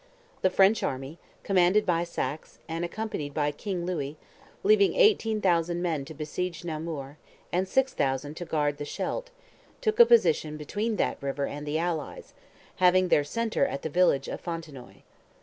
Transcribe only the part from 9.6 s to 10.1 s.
took a